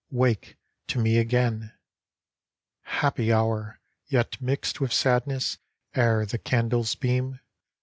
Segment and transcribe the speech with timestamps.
[0.09, 0.57] Wake
[0.87, 1.73] to me again!
[2.81, 3.79] Happy hour!
[4.07, 5.59] yet mix'd with sadness,
[5.93, 7.39] Ere the candles beam.